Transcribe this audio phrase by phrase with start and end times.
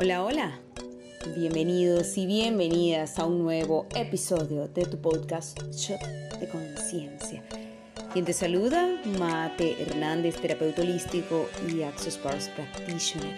[0.00, 0.60] Hola, hola.
[1.34, 6.00] Bienvenidos y bienvenidas a un nuevo episodio de tu podcast Shot
[6.38, 7.42] de Conciencia.
[8.12, 8.86] Quien te saluda,
[9.18, 13.34] Mate Hernández, terapeuta holístico y Access Bars Practitioner.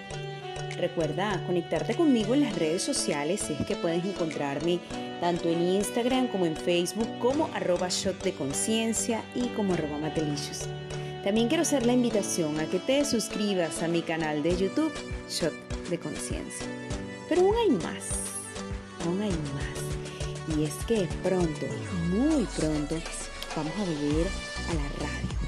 [0.77, 4.81] Recuerda conectarte conmigo en las redes sociales es que puedes encontrarme
[5.19, 10.69] tanto en Instagram como en Facebook como arroba shot de conciencia y como arroba matelicious.
[11.25, 14.93] También quiero hacer la invitación a que te suscribas a mi canal de YouTube
[15.29, 15.53] Shot
[15.91, 16.67] de conciencia.
[17.29, 18.09] Pero aún hay más,
[19.05, 20.57] aún hay más.
[20.57, 21.67] Y es que pronto,
[22.09, 22.97] muy pronto,
[23.55, 24.27] vamos a volver
[24.71, 25.41] a la radio.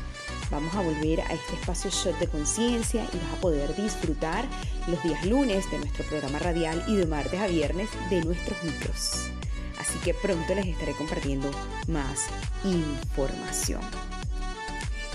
[0.51, 4.45] Vamos a volver a este espacio shot de conciencia y vas a poder disfrutar
[4.87, 9.31] los días lunes de nuestro programa radial y de martes a viernes de nuestros micros.
[9.79, 11.51] Así que pronto les estaré compartiendo
[11.89, 12.27] más
[12.63, 13.81] información.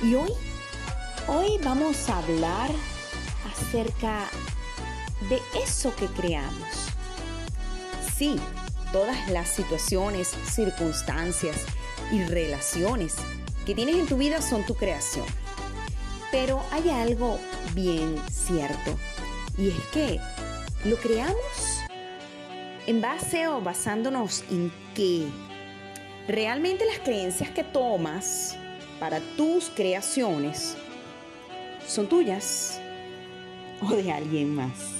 [0.03, 0.31] Y hoy,
[1.27, 2.69] hoy vamos a hablar
[3.51, 4.29] acerca
[5.27, 6.67] de eso que creamos.
[8.15, 8.39] Sí,
[8.91, 11.65] todas las situaciones, circunstancias
[12.11, 13.15] y relaciones
[13.65, 15.25] que tienes en tu vida son tu creación.
[16.31, 17.39] Pero hay algo
[17.73, 18.95] bien cierto
[19.57, 20.19] y es que
[20.85, 21.81] lo creamos
[22.85, 25.27] en base o basándonos en que
[26.27, 28.57] realmente las creencias que tomas
[28.99, 30.75] para tus creaciones
[31.87, 32.79] son tuyas
[33.81, 34.97] o de alguien más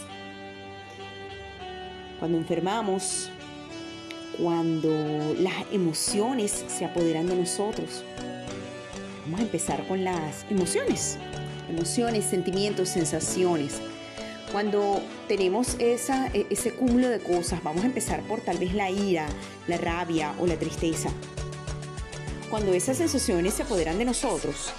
[2.20, 3.30] cuando enfermamos,
[4.38, 8.04] cuando las emociones se apoderan de nosotros.
[9.26, 11.18] Vamos a empezar con las emociones.
[11.70, 13.82] Emociones, sentimientos, sensaciones.
[14.52, 18.90] Cuando tenemos esa, e, ese cúmulo de cosas, vamos a empezar por tal vez la
[18.90, 19.28] ira,
[19.68, 21.10] la rabia o la tristeza.
[22.58, 24.72] Cuando esas sensaciones se apoderan de nosotros,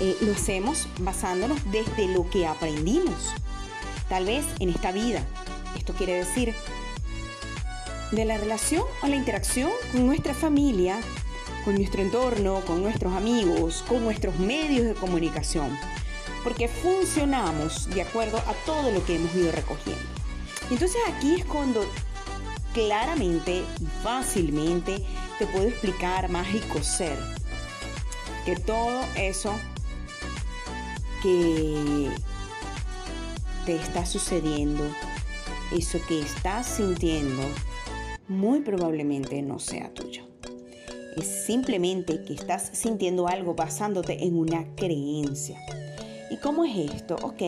[0.00, 3.32] eh, lo hacemos basándonos desde lo que aprendimos.
[4.08, 5.24] Tal vez en esta vida
[5.76, 6.52] esto quiere decir
[8.10, 10.98] de la relación o la interacción con nuestra familia,
[11.64, 15.78] con nuestro entorno, con nuestros amigos, con nuestros medios de comunicación,
[16.42, 20.02] porque funcionamos de acuerdo a todo lo que hemos ido recogiendo.
[20.72, 21.88] Entonces aquí es cuando
[22.76, 25.02] claramente y fácilmente
[25.38, 27.16] te puedo explicar mágico ser
[28.44, 29.54] que todo eso
[31.22, 32.10] que
[33.64, 34.84] te está sucediendo
[35.72, 37.42] eso que estás sintiendo
[38.28, 40.24] muy probablemente no sea tuyo.
[41.16, 45.58] Es simplemente que estás sintiendo algo basándote en una creencia.
[46.30, 47.16] ¿Y cómo es esto?
[47.22, 47.40] Ok,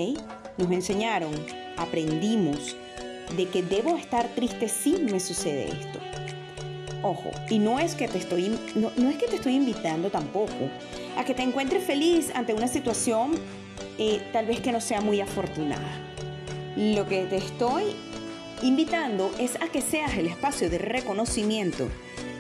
[0.57, 1.33] nos enseñaron,
[1.77, 2.77] aprendimos
[3.37, 5.99] de que debo estar triste si me sucede esto.
[7.03, 10.71] Ojo, y no es que te estoy, no, es que te estoy invitando tampoco
[11.17, 13.33] a que te encuentres feliz ante una situación
[13.99, 15.89] eh, tal vez que no sea muy afortunada.
[16.77, 17.85] Lo que te estoy
[18.63, 21.89] invitando es a que seas el espacio de reconocimiento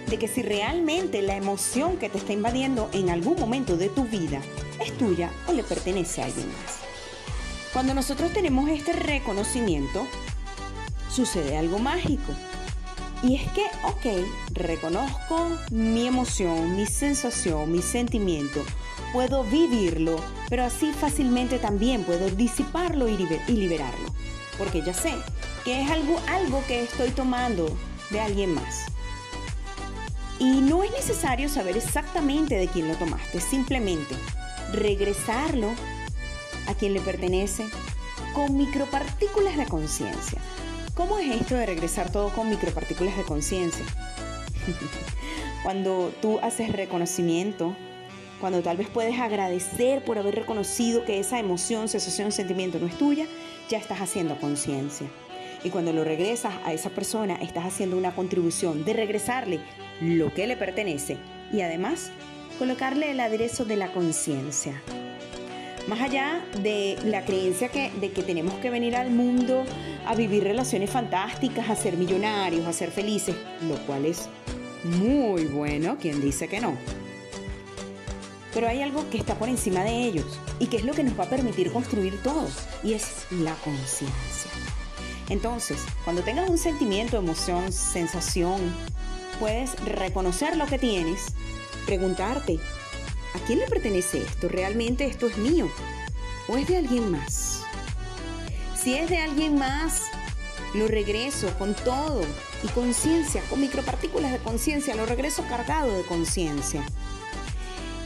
[0.08, 4.04] de que si realmente la emoción que te está invadiendo en algún momento de tu
[4.04, 4.40] vida
[4.80, 6.78] es tuya o le pertenece a alguien más.
[7.72, 10.06] Cuando nosotros tenemos este reconocimiento,
[11.10, 12.32] sucede algo mágico.
[13.22, 18.64] Y es que, ok, reconozco mi emoción, mi sensación, mi sentimiento,
[19.12, 23.16] puedo vivirlo, pero así fácilmente también puedo disiparlo y
[23.48, 24.14] liberarlo.
[24.56, 25.14] Porque ya sé
[25.64, 27.76] que es algo, algo que estoy tomando
[28.10, 28.86] de alguien más.
[30.38, 34.14] Y no es necesario saber exactamente de quién lo tomaste, simplemente
[34.72, 35.72] regresarlo
[36.68, 37.66] a quien le pertenece
[38.34, 40.40] con micropartículas de conciencia.
[40.98, 43.84] ¿Cómo es esto de regresar todo con micropartículas de conciencia?
[45.62, 47.76] cuando tú haces reconocimiento,
[48.40, 52.98] cuando tal vez puedes agradecer por haber reconocido que esa emoción, sensación, sentimiento no es
[52.98, 53.26] tuya,
[53.68, 55.06] ya estás haciendo conciencia.
[55.62, 59.60] Y cuando lo regresas a esa persona, estás haciendo una contribución de regresarle
[60.00, 61.16] lo que le pertenece
[61.52, 62.10] y además
[62.58, 64.82] colocarle el aderezo de la conciencia.
[65.86, 69.64] Más allá de la creencia que, de que tenemos que venir al mundo
[70.08, 73.36] a vivir relaciones fantásticas, a ser millonarios, a ser felices,
[73.68, 74.26] lo cual es
[74.82, 76.78] muy bueno, quien dice que no.
[78.54, 80.24] Pero hay algo que está por encima de ellos
[80.58, 82.48] y que es lo que nos va a permitir construir todo,
[82.82, 84.50] y es la conciencia.
[85.28, 88.62] Entonces, cuando tengas un sentimiento, emoción, sensación,
[89.38, 91.34] puedes reconocer lo que tienes,
[91.84, 92.58] preguntarte,
[93.34, 94.48] ¿a quién le pertenece esto?
[94.48, 95.68] ¿Realmente esto es mío?
[96.48, 97.67] ¿O es de alguien más?
[98.88, 100.04] Si es de alguien más,
[100.72, 102.22] lo regreso con todo
[102.62, 106.82] y conciencia, con micropartículas de conciencia, lo regreso cargado de conciencia.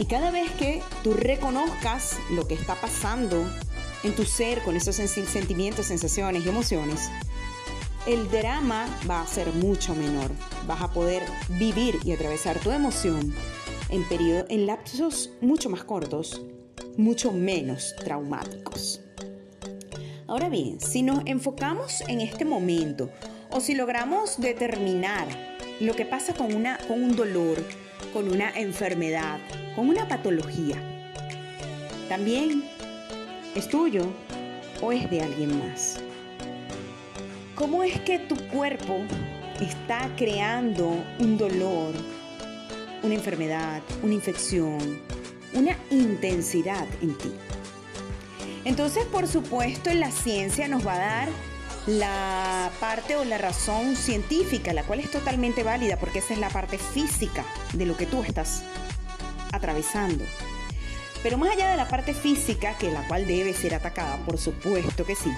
[0.00, 3.48] Y cada vez que tú reconozcas lo que está pasando
[4.02, 7.12] en tu ser con esos sentimientos, sensaciones y emociones,
[8.08, 10.32] el drama va a ser mucho menor.
[10.66, 11.22] Vas a poder
[11.60, 13.32] vivir y atravesar tu emoción
[13.88, 16.42] en, periodo, en lapsos mucho más cortos,
[16.96, 19.01] mucho menos traumáticos.
[20.32, 23.10] Ahora bien, si nos enfocamos en este momento
[23.50, 25.28] o si logramos determinar
[25.78, 27.62] lo que pasa con, una, con un dolor,
[28.14, 29.40] con una enfermedad,
[29.76, 30.76] con una patología,
[32.08, 32.64] también
[33.54, 34.06] es tuyo
[34.80, 36.00] o es de alguien más.
[37.54, 39.00] ¿Cómo es que tu cuerpo
[39.60, 41.92] está creando un dolor,
[43.02, 44.98] una enfermedad, una infección,
[45.52, 47.32] una intensidad en ti?
[48.64, 51.28] Entonces, por supuesto, la ciencia nos va a dar
[51.86, 56.48] la parte o la razón científica, la cual es totalmente válida porque esa es la
[56.48, 58.62] parte física de lo que tú estás
[59.52, 60.24] atravesando.
[61.22, 65.04] Pero más allá de la parte física, que la cual debe ser atacada, por supuesto
[65.04, 65.32] que sí,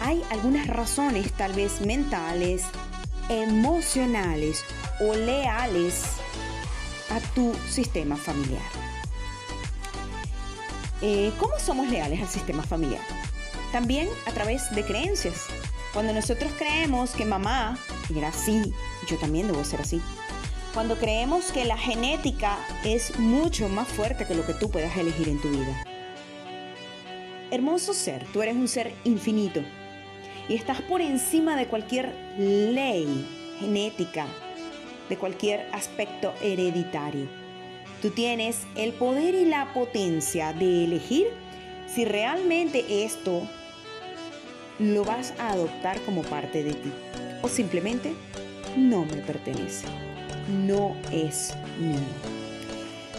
[0.00, 2.64] hay algunas razones tal vez mentales,
[3.28, 4.64] emocionales
[5.00, 6.02] o leales
[7.10, 8.85] a tu sistema familiar.
[11.02, 13.02] Eh, ¿Cómo somos leales al sistema familiar?
[13.70, 15.46] También a través de creencias.
[15.92, 17.78] Cuando nosotros creemos que mamá
[18.14, 18.72] era así,
[19.06, 20.00] yo también debo ser así.
[20.72, 25.28] Cuando creemos que la genética es mucho más fuerte que lo que tú puedas elegir
[25.28, 25.84] en tu vida.
[27.50, 29.60] Hermoso ser, tú eres un ser infinito
[30.48, 33.26] y estás por encima de cualquier ley
[33.60, 34.26] genética,
[35.08, 37.45] de cualquier aspecto hereditario.
[38.02, 41.26] Tú tienes el poder y la potencia de elegir
[41.92, 43.48] si realmente esto
[44.78, 46.92] lo vas a adoptar como parte de ti
[47.42, 48.14] o simplemente
[48.76, 49.86] no me pertenece,
[50.66, 51.98] no es mío.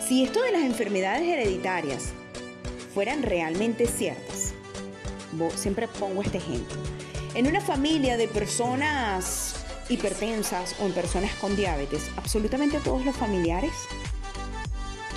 [0.08, 2.14] Si esto de las enfermedades hereditarias
[2.94, 4.54] fueran realmente ciertas,
[5.56, 6.78] siempre pongo este ejemplo,
[7.34, 9.56] en una familia de personas
[9.90, 13.72] hipertensas o en personas con diabetes, absolutamente todos los familiares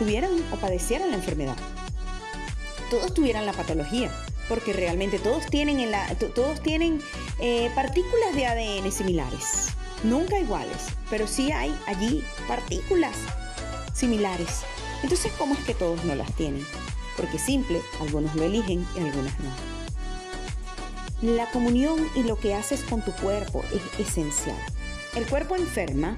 [0.00, 1.56] tuvieran o padecieran la enfermedad.
[2.88, 4.10] Todos tuvieran la patología,
[4.48, 7.02] porque realmente todos tienen, en la, todos tienen
[7.38, 9.68] eh, partículas de ADN similares,
[10.02, 13.14] nunca iguales, pero sí hay allí partículas
[13.92, 14.62] similares.
[15.02, 16.66] Entonces, ¿cómo es que todos no las tienen?
[17.18, 19.32] Porque simple, algunos lo eligen y algunos
[21.20, 21.30] no.
[21.34, 24.56] La comunión y lo que haces con tu cuerpo es esencial.
[25.14, 26.16] El cuerpo enferma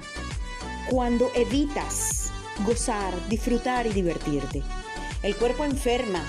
[0.89, 2.22] cuando evitas
[2.65, 4.61] gozar, disfrutar y divertirte.
[5.23, 6.23] El cuerpo enferma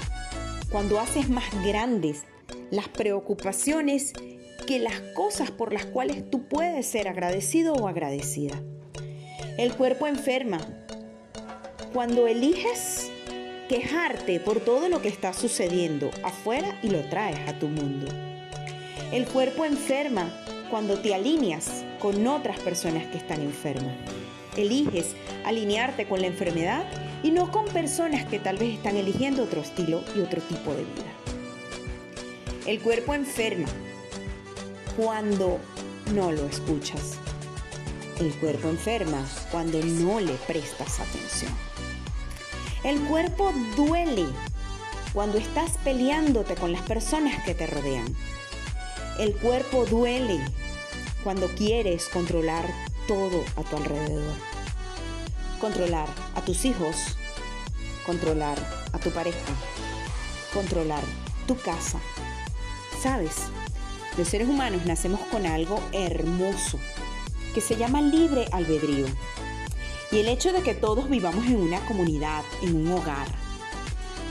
[0.70, 2.24] cuando haces más grandes
[2.70, 4.12] las preocupaciones
[4.66, 8.60] que las cosas por las cuales tú puedes ser agradecido o agradecida.
[9.58, 10.58] El cuerpo enferma
[11.92, 13.10] cuando eliges
[13.68, 18.06] quejarte por todo lo que está sucediendo afuera y lo traes a tu mundo.
[19.12, 20.32] El cuerpo enferma
[20.70, 23.94] cuando te alineas con otras personas que están enfermas.
[24.56, 25.14] Eliges
[25.44, 26.84] alinearte con la enfermedad
[27.22, 30.82] y no con personas que tal vez están eligiendo otro estilo y otro tipo de
[30.82, 31.12] vida.
[32.66, 33.68] El cuerpo enferma
[34.96, 35.58] cuando
[36.14, 37.18] no lo escuchas.
[38.18, 41.52] El cuerpo enferma cuando no le prestas atención.
[42.84, 44.26] El cuerpo duele
[45.12, 48.06] cuando estás peleándote con las personas que te rodean.
[49.18, 50.38] El cuerpo duele
[51.22, 52.66] cuando quieres controlar
[53.06, 54.53] todo a tu alrededor.
[55.60, 57.16] Controlar a tus hijos,
[58.04, 58.58] controlar
[58.92, 59.38] a tu pareja,
[60.52, 61.02] controlar
[61.46, 62.00] tu casa.
[63.00, 63.36] Sabes,
[64.18, 66.78] los seres humanos nacemos con algo hermoso
[67.54, 69.06] que se llama libre albedrío.
[70.12, 73.28] Y el hecho de que todos vivamos en una comunidad, en un hogar,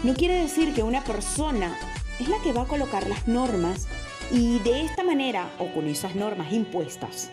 [0.03, 1.75] no quiere decir que una persona
[2.19, 3.87] es la que va a colocar las normas
[4.31, 7.29] y de esta manera, o con esas normas impuestas,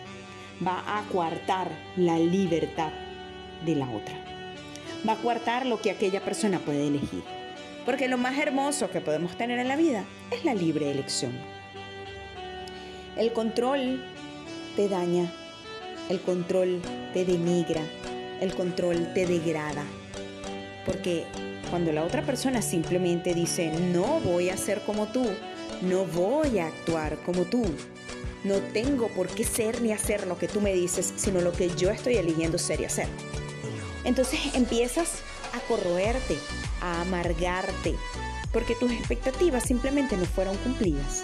[0.65, 2.91] va a coartar la libertad
[3.65, 4.15] de la otra.
[5.07, 7.23] Va a coartar lo que aquella persona puede elegir.
[7.85, 11.31] Porque lo más hermoso que podemos tener en la vida es la libre elección.
[13.17, 14.03] El control
[14.75, 15.31] te daña,
[16.09, 16.81] el control
[17.13, 17.81] te denigra,
[18.39, 19.83] el control te degrada.
[20.85, 21.25] Porque
[21.69, 25.25] cuando la otra persona simplemente dice, no voy a ser como tú,
[25.81, 27.63] no voy a actuar como tú.
[28.43, 31.69] No tengo por qué ser ni hacer lo que tú me dices, sino lo que
[31.75, 33.07] yo estoy eligiendo ser y hacer.
[34.03, 35.19] Entonces empiezas
[35.53, 36.37] a corroerte,
[36.81, 37.95] a amargarte,
[38.51, 41.23] porque tus expectativas simplemente no fueron cumplidas.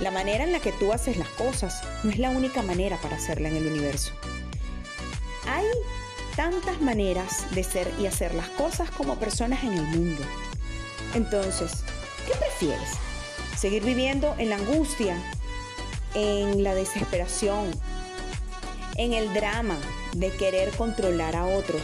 [0.00, 3.16] La manera en la que tú haces las cosas no es la única manera para
[3.16, 4.12] hacerla en el universo.
[5.46, 5.66] Hay
[6.36, 10.22] tantas maneras de ser y hacer las cosas como personas en el mundo.
[11.14, 11.84] Entonces,
[12.26, 12.98] ¿qué prefieres?
[13.60, 15.18] seguir viviendo en la angustia,
[16.14, 17.70] en la desesperación,
[19.00, 19.78] en el drama
[20.14, 21.80] de querer controlar a otros,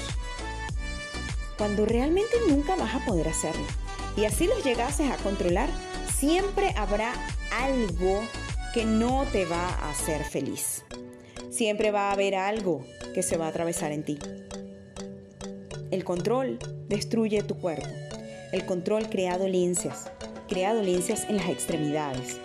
[1.57, 3.65] cuando realmente nunca vas a poder hacerlo.
[4.19, 5.71] Y así los llegases a controlar,
[6.15, 7.15] siempre habrá
[7.51, 8.21] algo
[8.75, 10.85] que no te va a hacer feliz.
[11.49, 14.19] Siempre va a haber algo que se va a atravesar en ti.
[15.91, 17.89] El control destruye tu cuerpo.
[18.53, 20.11] El control crea dolencias,
[20.51, 22.37] crea dolencias en las extremidades.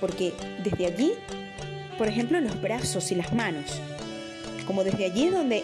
[0.00, 0.32] Porque
[0.64, 1.12] desde allí,
[1.98, 3.80] por ejemplo, los brazos y las manos,
[4.66, 5.62] como desde allí es donde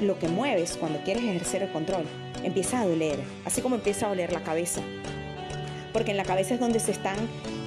[0.00, 2.04] lo que mueves cuando quieres ejercer el control
[2.42, 4.80] empieza a doler, así como empieza a doler la cabeza.
[5.92, 7.16] Porque en la cabeza es donde se están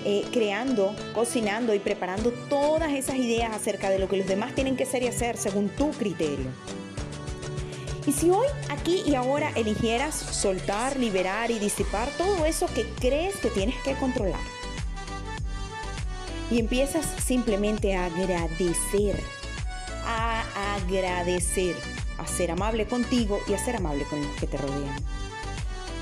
[0.04, 4.76] eh, creando, cocinando y preparando todas esas ideas acerca de lo que los demás tienen
[4.76, 6.48] que ser y hacer según tu criterio.
[8.08, 13.36] Y si hoy, aquí y ahora eligieras soltar, liberar y disipar todo eso que crees
[13.38, 14.40] que tienes que controlar,
[16.52, 19.20] y empiezas simplemente a agradecer,
[20.06, 20.44] a
[20.76, 21.76] agradecer,
[22.18, 24.96] a ser amable contigo y a ser amable con los que te rodean.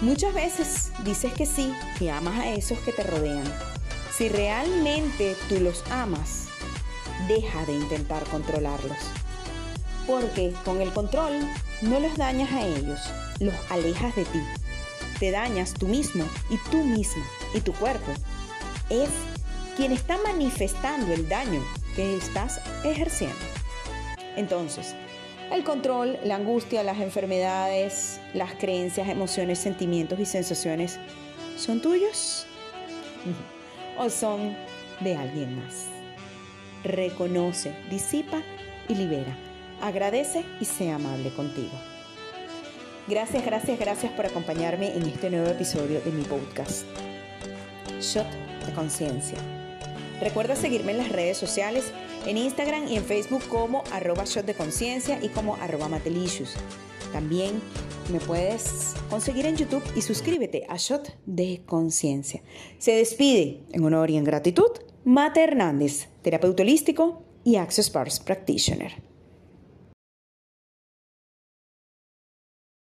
[0.02, 3.46] Muchas veces dices que sí, que amas a esos que te rodean.
[4.16, 6.48] Si realmente tú los amas,
[7.28, 8.98] deja de intentar controlarlos.
[10.06, 11.40] Porque con el control
[11.82, 13.00] no los dañas a ellos,
[13.40, 14.42] los alejas de ti.
[15.20, 17.24] Te dañas tú mismo y tú misma
[17.54, 18.12] y tu cuerpo.
[18.90, 19.10] Es
[19.76, 21.62] quien está manifestando el daño
[21.96, 23.38] que estás ejerciendo.
[24.36, 24.96] Entonces,
[25.52, 31.00] el control, la angustia, las enfermedades, las creencias, emociones, sentimientos y sensaciones,
[31.58, 32.46] ¿son tuyos?
[33.98, 34.56] ¿O son
[35.02, 35.88] de alguien más?
[36.84, 38.42] Reconoce, disipa
[38.88, 39.38] y libera.
[39.82, 41.74] Agradece y sea amable contigo.
[43.08, 46.86] Gracias, gracias, gracias por acompañarme en este nuevo episodio de mi podcast.
[48.00, 48.28] Shot
[48.66, 49.63] de conciencia.
[50.22, 51.92] Recuerda seguirme en las redes sociales,
[52.26, 56.56] en Instagram y en Facebook como arroba shot de conciencia y como arroba matelicious.
[57.12, 57.62] También
[58.12, 62.42] me puedes conseguir en YouTube y suscríbete a Shot de Conciencia.
[62.80, 64.72] Se despide en honor y en gratitud
[65.06, 69.13] Mate Hernández, terapeuta holístico y Access Bars Practitioner.